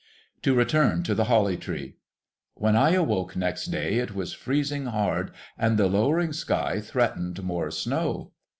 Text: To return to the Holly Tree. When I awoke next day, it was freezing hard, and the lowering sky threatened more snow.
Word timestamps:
To 0.41 0.55
return 0.55 1.03
to 1.03 1.13
the 1.13 1.25
Holly 1.25 1.57
Tree. 1.57 1.97
When 2.55 2.75
I 2.75 2.93
awoke 2.93 3.35
next 3.35 3.65
day, 3.65 3.99
it 3.99 4.15
was 4.15 4.33
freezing 4.33 4.87
hard, 4.87 5.29
and 5.59 5.77
the 5.77 5.85
lowering 5.85 6.33
sky 6.33 6.79
threatened 6.81 7.43
more 7.43 7.69
snow. 7.69 8.31